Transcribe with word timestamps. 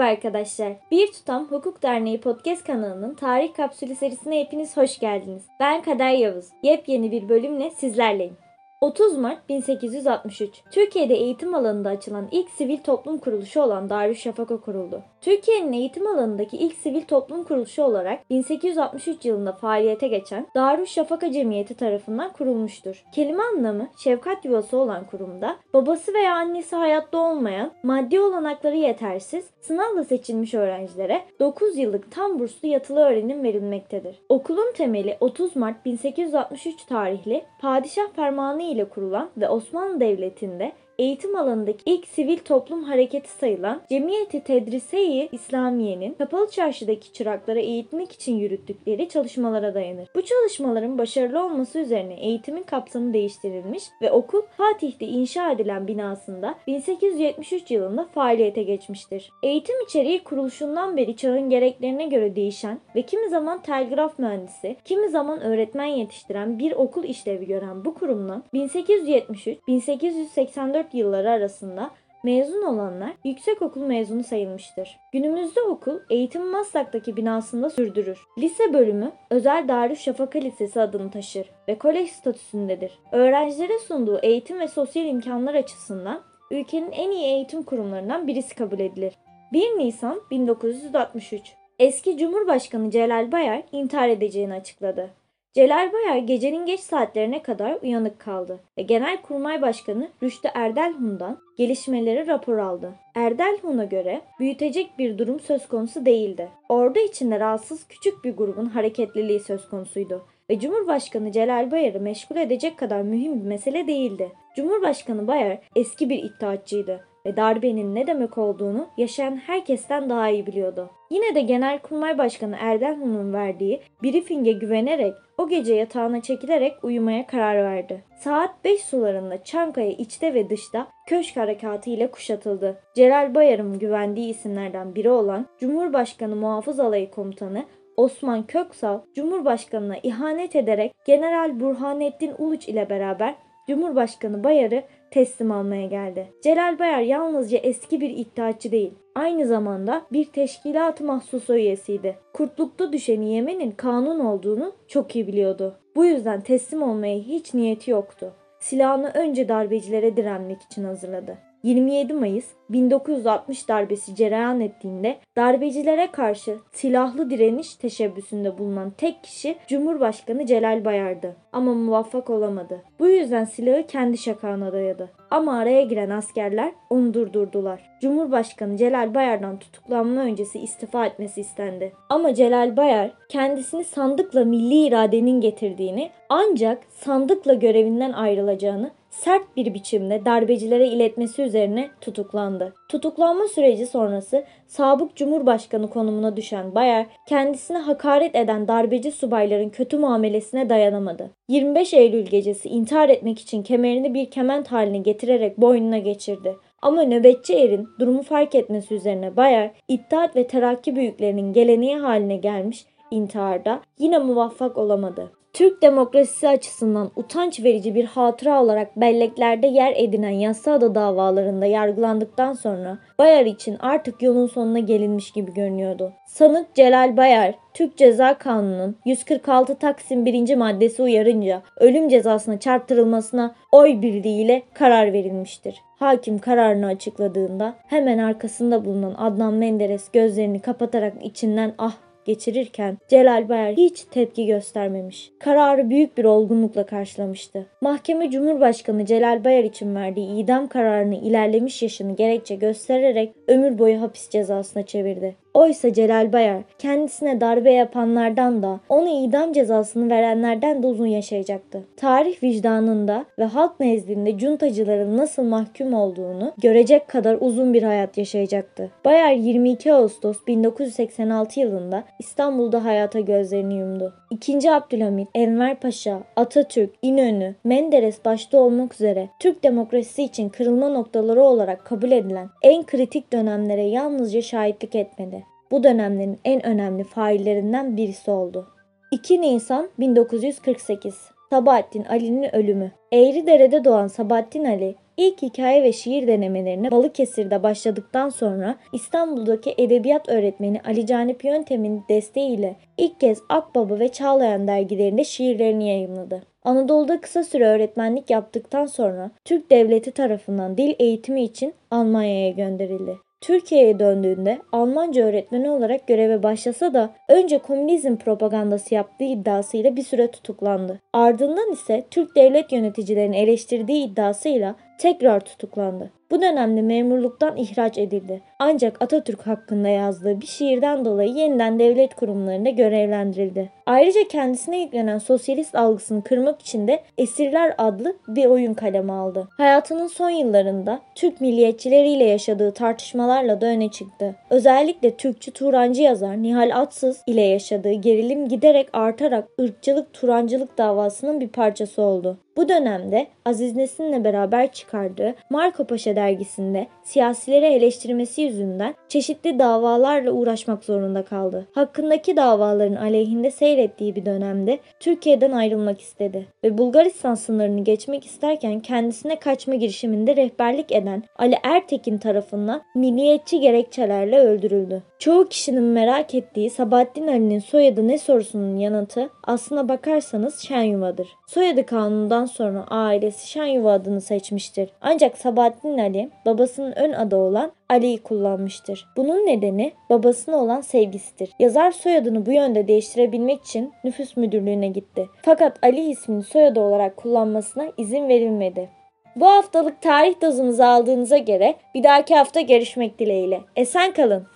Merhaba 0.00 0.16
arkadaşlar. 0.16 0.72
Bir 0.90 1.12
Tutam 1.12 1.46
Hukuk 1.46 1.82
Derneği 1.82 2.20
Podcast 2.20 2.64
kanalının 2.64 3.14
Tarih 3.14 3.54
Kapsülü 3.54 3.94
serisine 3.94 4.40
hepiniz 4.40 4.76
hoş 4.76 4.98
geldiniz. 4.98 5.42
Ben 5.60 5.82
Kader 5.82 6.10
Yavuz. 6.10 6.44
Yepyeni 6.62 7.12
bir 7.12 7.28
bölümle 7.28 7.70
sizlerleyim. 7.70 8.36
30 8.80 9.16
Mart 9.16 9.48
1863 9.48 10.62
Türkiye'de 10.70 11.14
eğitim 11.14 11.54
alanında 11.54 11.88
açılan 11.88 12.28
ilk 12.30 12.50
sivil 12.50 12.78
toplum 12.78 13.18
kuruluşu 13.18 13.62
olan 13.62 13.90
Darüşşafaka 13.90 14.60
kuruldu. 14.60 15.02
Türkiye'nin 15.20 15.72
eğitim 15.72 16.06
alanındaki 16.06 16.56
ilk 16.56 16.74
sivil 16.74 17.02
toplum 17.02 17.44
kuruluşu 17.44 17.82
olarak 17.82 18.30
1863 18.30 19.24
yılında 19.24 19.52
faaliyete 19.52 20.08
geçen 20.08 20.46
Darüşşafaka 20.54 21.32
Cemiyeti 21.32 21.74
tarafından 21.74 22.32
kurulmuştur. 22.32 23.04
Kelime 23.14 23.42
anlamı 23.42 23.88
şefkat 24.04 24.44
yuvası 24.44 24.76
olan 24.76 25.04
kurumda 25.04 25.56
babası 25.74 26.14
veya 26.14 26.34
annesi 26.34 26.76
hayatta 26.76 27.18
olmayan, 27.18 27.72
maddi 27.82 28.20
olanakları 28.20 28.76
yetersiz, 28.76 29.44
sınavla 29.60 30.04
seçilmiş 30.04 30.54
öğrencilere 30.54 31.22
9 31.40 31.78
yıllık 31.78 32.12
tam 32.12 32.38
burslu 32.38 32.68
yatılı 32.68 33.00
öğrenim 33.00 33.42
verilmektedir. 33.42 34.16
Okulun 34.28 34.72
temeli 34.72 35.16
30 35.20 35.56
Mart 35.56 35.84
1863 35.84 36.84
tarihli 36.84 37.44
padişah 37.60 38.12
fermanı 38.16 38.62
ile 38.62 38.84
kurulan 38.84 39.30
ve 39.36 39.48
Osmanlı 39.48 40.00
Devleti'nde 40.00 40.72
eğitim 41.00 41.36
alanındaki 41.36 41.82
ilk 41.86 42.08
sivil 42.08 42.38
toplum 42.38 42.82
hareketi 42.82 43.30
sayılan 43.30 43.82
Cemiyeti 43.88 44.44
Tedrise-i 44.44 45.28
İslamiye'nin 45.32 46.14
Kapalı 46.14 46.50
Çarşı'daki 46.50 47.12
çırakları 47.12 47.60
eğitmek 47.60 48.12
için 48.12 48.36
yürüttükleri 48.36 49.08
çalışmalara 49.08 49.74
dayanır. 49.74 50.08
Bu 50.14 50.22
çalışmaların 50.22 50.98
başarılı 50.98 51.44
olması 51.44 51.78
üzerine 51.78 52.14
eğitimin 52.14 52.62
kapsamı 52.62 53.12
değiştirilmiş 53.12 53.84
ve 54.02 54.10
okul 54.10 54.42
Fatih'te 54.56 55.06
inşa 55.06 55.52
edilen 55.52 55.88
binasında 55.88 56.54
1873 56.66 57.70
yılında 57.70 58.04
faaliyete 58.04 58.62
geçmiştir. 58.62 59.30
Eğitim 59.42 59.84
içeriği 59.84 60.24
kuruluşundan 60.24 60.96
beri 60.96 61.16
çağın 61.16 61.50
gereklerine 61.50 62.06
göre 62.06 62.36
değişen 62.36 62.80
ve 62.96 63.02
kimi 63.02 63.28
zaman 63.28 63.62
telgraf 63.62 64.18
mühendisi, 64.18 64.76
kimi 64.84 65.08
zaman 65.08 65.40
öğretmen 65.40 65.84
yetiştiren 65.84 66.58
bir 66.58 66.72
okul 66.72 67.04
işlevi 67.04 67.46
gören 67.46 67.84
bu 67.84 67.94
kurumdan 67.94 68.44
1873-1884 68.54 70.89
yılları 70.94 71.30
arasında 71.30 71.90
mezun 72.24 72.62
olanlar 72.62 73.12
yüksekokul 73.24 73.80
mezunu 73.80 74.24
sayılmıştır. 74.24 74.96
Günümüzde 75.12 75.62
okul 75.62 75.98
eğitim 76.10 76.46
Maslak'taki 76.46 77.16
binasında 77.16 77.70
sürdürür. 77.70 78.18
Lise 78.38 78.72
bölümü 78.72 79.12
Özel 79.30 79.68
Darüşşafaka 79.68 80.38
Lisesi 80.38 80.80
adını 80.80 81.10
taşır 81.10 81.50
ve 81.68 81.78
kolej 81.78 82.10
statüsündedir. 82.10 82.98
Öğrencilere 83.12 83.78
sunduğu 83.78 84.18
eğitim 84.22 84.60
ve 84.60 84.68
sosyal 84.68 85.06
imkanlar 85.06 85.54
açısından 85.54 86.22
ülkenin 86.50 86.92
en 86.92 87.10
iyi 87.10 87.24
eğitim 87.24 87.62
kurumlarından 87.62 88.26
birisi 88.26 88.54
kabul 88.54 88.78
edilir. 88.78 89.14
1 89.52 89.60
Nisan 89.60 90.20
1963 90.30 91.54
Eski 91.78 92.18
Cumhurbaşkanı 92.18 92.90
Celal 92.90 93.32
Bayar 93.32 93.62
intihar 93.72 94.08
edeceğini 94.08 94.54
açıkladı. 94.54 95.10
Celal 95.54 95.92
Bayar 95.92 96.18
gecenin 96.18 96.66
geç 96.66 96.80
saatlerine 96.80 97.42
kadar 97.42 97.78
uyanık 97.82 98.18
kaldı 98.18 98.60
ve 98.78 98.82
Genelkurmay 98.82 99.62
Başkanı 99.62 100.08
Rüştü 100.22 100.48
Erdelhun'dan 100.54 101.38
gelişmeleri 101.56 102.26
rapor 102.26 102.58
aldı. 102.58 102.92
Erdelhun'a 103.14 103.84
göre 103.84 104.20
büyütecek 104.40 104.98
bir 104.98 105.18
durum 105.18 105.40
söz 105.40 105.68
konusu 105.68 106.06
değildi. 106.06 106.48
Ordu 106.68 106.98
içinde 106.98 107.40
rahatsız 107.40 107.88
küçük 107.88 108.24
bir 108.24 108.36
grubun 108.36 108.66
hareketliliği 108.66 109.40
söz 109.40 109.68
konusuydu 109.68 110.26
ve 110.50 110.58
Cumhurbaşkanı 110.58 111.32
Celal 111.32 111.70
Bayar'ı 111.70 112.00
meşgul 112.00 112.36
edecek 112.36 112.78
kadar 112.78 113.02
mühim 113.02 113.40
bir 113.40 113.46
mesele 113.46 113.86
değildi. 113.86 114.32
Cumhurbaşkanı 114.56 115.26
Bayar 115.26 115.58
eski 115.76 116.10
bir 116.10 116.22
iddiatçıydı 116.24 117.09
ve 117.26 117.36
darbenin 117.36 117.94
ne 117.94 118.06
demek 118.06 118.38
olduğunu 118.38 118.86
yaşayan 118.96 119.36
herkesten 119.36 120.10
daha 120.10 120.28
iyi 120.28 120.46
biliyordu. 120.46 120.90
Yine 121.10 121.34
de 121.34 121.40
Genelkurmay 121.40 122.18
Başkanı 122.18 122.56
Erdelhun'un 122.60 123.32
verdiği 123.32 123.80
briefing'e 124.02 124.52
güvenerek 124.52 125.14
o 125.38 125.48
gece 125.48 125.74
yatağına 125.74 126.20
çekilerek 126.20 126.84
uyumaya 126.84 127.26
karar 127.26 127.64
verdi. 127.64 128.04
Saat 128.18 128.64
5 128.64 128.80
sularında 128.80 129.44
Çankaya 129.44 129.90
içte 129.90 130.34
ve 130.34 130.50
dışta 130.50 130.86
köşk 131.08 131.36
harekatı 131.36 131.90
ile 131.90 132.10
kuşatıldı. 132.10 132.80
Celal 132.94 133.34
Bayar'ın 133.34 133.78
güvendiği 133.78 134.30
isimlerden 134.30 134.94
biri 134.94 135.10
olan 135.10 135.46
Cumhurbaşkanı 135.60 136.36
Muhafız 136.36 136.80
Alayı 136.80 137.10
Komutanı 137.10 137.64
Osman 137.96 138.46
Köksal, 138.46 139.00
Cumhurbaşkanına 139.14 139.96
ihanet 140.02 140.56
ederek 140.56 140.92
General 141.06 141.60
Burhanettin 141.60 142.34
Uluç 142.38 142.68
ile 142.68 142.90
beraber 142.90 143.34
Cumhurbaşkanı 143.68 144.44
Bayar'ı 144.44 144.82
teslim 145.10 145.52
almaya 145.52 145.86
geldi. 145.86 146.26
Celal 146.42 146.78
Bayar 146.78 147.00
yalnızca 147.00 147.58
eski 147.58 148.00
bir 148.00 148.10
iddiaçı 148.10 148.72
değil, 148.72 148.94
aynı 149.14 149.46
zamanda 149.46 150.02
bir 150.12 150.24
teşkilat 150.24 151.00
mahsusu 151.00 151.56
üyesiydi. 151.56 152.16
Kurtlukta 152.32 152.92
düşeni 152.92 153.34
yemenin 153.34 153.70
kanun 153.70 154.20
olduğunu 154.20 154.72
çok 154.88 155.16
iyi 155.16 155.26
biliyordu. 155.26 155.76
Bu 155.96 156.04
yüzden 156.04 156.40
teslim 156.40 156.82
olmaya 156.82 157.18
hiç 157.18 157.54
niyeti 157.54 157.90
yoktu. 157.90 158.32
Silahını 158.60 159.10
önce 159.14 159.48
darbecilere 159.48 160.16
direnmek 160.16 160.62
için 160.62 160.84
hazırladı. 160.84 161.49
27 161.62 162.12
Mayıs 162.12 162.44
1960 162.70 163.68
darbesi 163.68 164.14
cereyan 164.14 164.60
ettiğinde 164.60 165.16
darbecilere 165.36 166.10
karşı 166.12 166.56
silahlı 166.72 167.30
direniş 167.30 167.74
teşebbüsünde 167.74 168.58
bulunan 168.58 168.90
tek 168.90 169.24
kişi 169.24 169.56
Cumhurbaşkanı 169.68 170.46
Celal 170.46 170.84
Bayar'dı. 170.84 171.36
Ama 171.52 171.74
muvaffak 171.74 172.30
olamadı. 172.30 172.82
Bu 172.98 173.08
yüzden 173.08 173.44
silahı 173.44 173.86
kendi 173.86 174.18
şakağına 174.18 174.72
dayadı. 174.72 175.10
Ama 175.30 175.58
araya 175.58 175.82
giren 175.82 176.10
askerler 176.10 176.72
onu 176.90 177.14
durdurdular. 177.14 177.90
Cumhurbaşkanı 178.00 178.76
Celal 178.76 179.14
Bayar'dan 179.14 179.58
tutuklanma 179.58 180.20
öncesi 180.20 180.58
istifa 180.58 181.06
etmesi 181.06 181.40
istendi. 181.40 181.92
Ama 182.08 182.34
Celal 182.34 182.76
Bayar 182.76 183.10
kendisini 183.28 183.84
sandıkla 183.84 184.44
milli 184.44 184.86
iradenin 184.86 185.40
getirdiğini 185.40 186.10
ancak 186.28 186.78
sandıkla 186.90 187.54
görevinden 187.54 188.12
ayrılacağını 188.12 188.90
sert 189.10 189.56
bir 189.56 189.74
biçimde 189.74 190.24
darbecilere 190.24 190.88
iletmesi 190.88 191.42
üzerine 191.42 191.90
tutuklandı. 192.00 192.74
Tutuklanma 192.88 193.48
süreci 193.48 193.86
sonrası 193.86 194.44
sabık 194.66 195.16
cumhurbaşkanı 195.16 195.90
konumuna 195.90 196.36
düşen 196.36 196.74
Bayer 196.74 197.06
kendisine 197.28 197.78
hakaret 197.78 198.34
eden 198.34 198.68
darbeci 198.68 199.12
subayların 199.12 199.68
kötü 199.68 199.98
muamelesine 199.98 200.68
dayanamadı. 200.68 201.30
25 201.48 201.94
Eylül 201.94 202.26
gecesi 202.26 202.68
intihar 202.68 203.08
etmek 203.08 203.38
için 203.38 203.62
kemerini 203.62 204.14
bir 204.14 204.30
kement 204.30 204.72
haline 204.72 204.98
getirerek 204.98 205.58
boynuna 205.58 205.98
geçirdi. 205.98 206.56
Ama 206.82 207.02
nöbetçi 207.02 207.54
erin 207.54 207.88
durumu 207.98 208.22
fark 208.22 208.54
etmesi 208.54 208.94
üzerine 208.94 209.36
Bayer, 209.36 209.70
İttihat 209.88 210.36
ve 210.36 210.46
Terakki 210.46 210.96
büyüklerinin 210.96 211.52
geleneği 211.52 211.96
haline 211.96 212.36
gelmiş 212.36 212.86
intiharda 213.10 213.80
yine 213.98 214.18
muvaffak 214.18 214.78
olamadı. 214.78 215.30
Türk 215.52 215.82
demokrasisi 215.82 216.48
açısından 216.48 217.10
utanç 217.16 217.64
verici 217.64 217.94
bir 217.94 218.04
hatıra 218.04 218.62
olarak 218.62 218.96
belleklerde 218.96 219.66
yer 219.66 219.94
edinen 219.96 220.30
Yassıada 220.30 220.94
davalarında 220.94 221.66
yargılandıktan 221.66 222.52
sonra 222.52 222.98
Bayar 223.18 223.46
için 223.46 223.76
artık 223.80 224.22
yolun 224.22 224.46
sonuna 224.46 224.78
gelinmiş 224.78 225.30
gibi 225.30 225.54
görünüyordu. 225.54 226.12
Sanık 226.26 226.74
Celal 226.74 227.16
Bayar, 227.16 227.54
Türk 227.74 227.96
Ceza 227.96 228.38
Kanunu'nun 228.38 228.96
146 229.04 229.74
Taksim 229.74 230.26
1. 230.26 230.56
maddesi 230.56 231.02
uyarınca 231.02 231.62
ölüm 231.76 232.08
cezasına 232.08 232.60
çarptırılmasına 232.60 233.54
oy 233.72 234.02
birliğiyle 234.02 234.62
karar 234.74 235.12
verilmiştir. 235.12 235.82
Hakim 235.98 236.38
kararını 236.38 236.86
açıkladığında 236.86 237.74
hemen 237.86 238.18
arkasında 238.18 238.84
bulunan 238.84 239.14
Adnan 239.18 239.54
Menderes 239.54 240.10
gözlerini 240.12 240.60
kapatarak 240.60 241.14
içinden 241.22 241.74
ah 241.78 241.96
geçirirken 242.30 242.98
Celal 243.08 243.48
Bayar 243.48 243.76
hiç 243.76 244.04
tepki 244.10 244.46
göstermemiş. 244.46 245.30
Kararı 245.38 245.90
büyük 245.90 246.18
bir 246.18 246.24
olgunlukla 246.24 246.86
karşılamıştı. 246.86 247.66
Mahkeme 247.80 248.30
Cumhurbaşkanı 248.30 249.06
Celal 249.06 249.44
Bayar 249.44 249.64
için 249.64 249.94
verdiği 249.94 250.44
idam 250.44 250.68
kararını 250.68 251.14
ilerlemiş 251.14 251.82
yaşını 251.82 252.16
gerekçe 252.16 252.54
göstererek 252.54 253.32
ömür 253.48 253.78
boyu 253.78 254.00
hapis 254.00 254.30
cezasına 254.30 254.86
çevirdi. 254.86 255.36
Oysa 255.54 255.92
Celal 255.92 256.32
Bayar 256.32 256.62
kendisine 256.78 257.40
darbe 257.40 257.72
yapanlardan 257.72 258.62
da 258.62 258.80
ona 258.88 259.10
idam 259.10 259.52
cezasını 259.52 260.10
verenlerden 260.10 260.82
de 260.82 260.86
uzun 260.86 261.06
yaşayacaktı. 261.06 261.84
Tarih 261.96 262.42
vicdanında 262.42 263.24
ve 263.38 263.44
halk 263.44 263.80
nezdinde 263.80 264.38
cuntacıların 264.38 265.16
nasıl 265.16 265.42
mahkum 265.42 265.94
olduğunu 265.94 266.52
görecek 266.62 267.08
kadar 267.08 267.38
uzun 267.40 267.74
bir 267.74 267.82
hayat 267.82 268.18
yaşayacaktı. 268.18 268.90
Bayar 269.04 269.32
22 269.32 269.92
Ağustos 269.92 270.36
1986 270.46 271.60
yılında 271.60 272.04
İstanbul'da 272.18 272.84
hayata 272.84 273.20
gözlerini 273.20 273.74
yumdu. 273.74 274.14
2. 274.30 274.72
Abdülhamit, 274.72 275.28
Enver 275.34 275.80
Paşa, 275.80 276.20
Atatürk, 276.36 276.90
İnönü, 277.02 277.54
Menderes 277.64 278.24
başta 278.24 278.58
olmak 278.58 278.94
üzere 278.94 279.28
Türk 279.40 279.62
demokrasisi 279.62 280.22
için 280.22 280.48
kırılma 280.48 280.88
noktaları 280.88 281.42
olarak 281.42 281.84
kabul 281.84 282.10
edilen 282.12 282.48
en 282.62 282.82
kritik 282.82 283.32
dönemlere 283.32 283.82
yalnızca 283.82 284.42
şahitlik 284.42 284.94
etmedi. 284.94 285.49
Bu 285.70 285.82
dönemlerin 285.82 286.38
en 286.44 286.66
önemli 286.66 287.04
faillerinden 287.04 287.96
birisi 287.96 288.30
oldu. 288.30 288.66
2 289.10 289.40
Nisan 289.40 289.88
1948 289.98 291.14
Sabahattin 291.50 292.04
Ali'nin 292.04 292.54
ölümü 292.54 292.90
Eğridere'de 293.12 293.84
doğan 293.84 294.06
Sabahattin 294.06 294.64
Ali 294.64 294.94
İlk 295.20 295.42
hikaye 295.42 295.82
ve 295.82 295.92
şiir 295.92 296.26
denemelerine 296.26 296.90
Balıkesir'de 296.90 297.62
başladıktan 297.62 298.28
sonra 298.28 298.76
İstanbul'daki 298.92 299.74
edebiyat 299.78 300.28
öğretmeni 300.28 300.80
Ali 300.86 301.06
Canip 301.06 301.44
Yöntem'in 301.44 302.02
desteğiyle 302.08 302.76
ilk 302.98 303.20
kez 303.20 303.42
Akbaba 303.48 303.98
ve 303.98 304.08
Çağlayan 304.08 304.66
dergilerinde 304.68 305.24
şiirlerini 305.24 305.88
yayımladı. 305.88 306.42
Anadolu'da 306.64 307.20
kısa 307.20 307.44
süre 307.44 307.66
öğretmenlik 307.66 308.30
yaptıktan 308.30 308.86
sonra 308.86 309.30
Türk 309.44 309.70
Devleti 309.70 310.10
tarafından 310.10 310.78
dil 310.78 310.94
eğitimi 310.98 311.42
için 311.42 311.74
Almanya'ya 311.90 312.50
gönderildi. 312.50 313.16
Türkiye'ye 313.40 313.98
döndüğünde 313.98 314.58
Almanca 314.72 315.24
öğretmeni 315.24 315.70
olarak 315.70 316.06
göreve 316.06 316.42
başlasa 316.42 316.94
da 316.94 317.14
önce 317.28 317.58
komünizm 317.58 318.16
propagandası 318.16 318.94
yaptığı 318.94 319.24
iddiasıyla 319.24 319.96
bir 319.96 320.02
süre 320.02 320.30
tutuklandı. 320.30 321.00
Ardından 321.12 321.72
ise 321.72 322.04
Türk 322.10 322.36
devlet 322.36 322.72
yöneticilerini 322.72 323.36
eleştirdiği 323.36 324.06
iddiasıyla 324.06 324.74
tekrar 324.98 325.40
tutuklandı. 325.40 326.10
Bu 326.30 326.42
dönemde 326.42 326.82
memurluktan 326.82 327.56
ihraç 327.56 327.98
edildi. 327.98 328.40
Ancak 328.58 329.02
Atatürk 329.02 329.46
hakkında 329.46 329.88
yazdığı 329.88 330.40
bir 330.40 330.46
şiirden 330.46 331.04
dolayı 331.04 331.30
yeniden 331.30 331.78
devlet 331.78 332.14
kurumlarında 332.14 332.70
görevlendirildi. 332.70 333.70
Ayrıca 333.86 334.28
kendisine 334.28 334.80
yüklenen 334.82 335.18
sosyalist 335.18 335.74
algısını 335.74 336.24
kırmak 336.24 336.60
için 336.62 336.88
de 336.88 337.02
Esirler 337.18 337.74
adlı 337.78 338.16
bir 338.28 338.46
oyun 338.46 338.74
kaleme 338.74 339.12
aldı. 339.12 339.48
Hayatının 339.56 340.06
son 340.06 340.30
yıllarında 340.30 341.00
Türk 341.14 341.40
milliyetçileriyle 341.40 342.24
yaşadığı 342.24 342.72
tartışmalarla 342.72 343.60
da 343.60 343.66
öne 343.66 343.90
çıktı. 343.90 344.34
Özellikle 344.50 345.16
Türkçü 345.16 345.50
Turancı 345.50 346.02
yazar 346.02 346.42
Nihal 346.42 346.70
Atsız 346.74 347.22
ile 347.26 347.42
yaşadığı 347.42 347.92
gerilim 347.92 348.48
giderek 348.48 348.88
artarak 348.92 349.48
ırkçılık 349.60 350.12
Turancılık 350.12 350.78
davasının 350.78 351.40
bir 351.40 351.48
parçası 351.48 352.02
oldu. 352.02 352.38
Bu 352.56 352.68
dönemde 352.68 353.26
Aziz 353.44 353.76
Nesin'le 353.76 354.24
beraber 354.24 354.72
çıkardığı 354.72 355.34
Marco 355.50 355.84
Paşa 355.84 356.16
dergisinde 356.20 356.86
siyasileri 357.02 357.64
eleştirmesi 357.64 358.42
yüzünden 358.42 358.94
çeşitli 359.08 359.58
davalarla 359.58 360.30
uğraşmak 360.30 360.84
zorunda 360.84 361.24
kaldı. 361.24 361.66
Hakkındaki 361.72 362.36
davaların 362.36 362.94
aleyhinde 362.94 363.50
seyrettiği 363.50 364.16
bir 364.16 364.26
dönemde 364.26 364.78
Türkiye'den 365.00 365.52
ayrılmak 365.52 366.00
istedi 366.00 366.46
ve 366.64 366.78
Bulgaristan 366.78 367.34
sınırını 367.34 367.84
geçmek 367.84 368.26
isterken 368.26 368.80
kendisine 368.80 369.38
kaçma 369.38 369.74
girişiminde 369.74 370.36
rehberlik 370.36 370.92
eden 370.92 371.22
Ali 371.38 371.56
Ertekin 371.62 372.18
tarafından 372.18 372.82
milliyetçi 372.94 373.60
gerekçelerle 373.60 374.38
öldürüldü. 374.40 375.02
Çoğu 375.18 375.48
kişinin 375.48 375.82
merak 375.82 376.34
ettiği 376.34 376.70
Sabahattin 376.70 377.26
Ali'nin 377.26 377.58
soyadı 377.58 378.08
ne 378.08 378.18
sorusunun 378.18 378.76
yanıtı 378.76 379.30
aslına 379.44 379.88
bakarsanız 379.88 380.58
Şenyuva'dır. 380.58 381.28
Soyadı 381.50 381.86
kanundan 381.86 382.44
sonra 382.44 382.84
ailesi 382.90 383.48
Şenyuva 383.48 383.92
adını 383.92 384.20
seçmiştir. 384.20 384.90
Ancak 385.00 385.38
Sabahattin 385.38 385.98
Ali 385.98 386.30
babasının 386.46 386.92
ön 386.92 387.12
adı 387.12 387.36
olan 387.36 387.72
Ali'yi 387.88 388.22
kullanmıştır. 388.22 389.06
Bunun 389.16 389.46
nedeni 389.46 389.92
babasına 390.10 390.56
olan 390.56 390.80
sevgisidir. 390.80 391.50
Yazar 391.58 391.90
soyadını 391.92 392.46
bu 392.46 392.52
yönde 392.52 392.88
değiştirebilmek 392.88 393.62
için 393.62 393.92
nüfus 394.04 394.36
müdürlüğüne 394.36 394.88
gitti. 394.88 395.26
Fakat 395.42 395.84
Ali 395.84 396.10
ismini 396.10 396.42
soyadı 396.42 396.80
olarak 396.80 397.16
kullanmasına 397.16 397.84
izin 397.96 398.28
verilmedi. 398.28 398.88
Bu 399.36 399.46
haftalık 399.46 400.02
tarih 400.02 400.42
dozumuzu 400.42 400.82
aldığınıza 400.82 401.38
göre 401.38 401.74
bir 401.94 402.02
dahaki 402.02 402.34
hafta 402.34 402.60
görüşmek 402.60 403.18
dileğiyle. 403.18 403.60
Esen 403.76 404.12
kalın. 404.12 404.46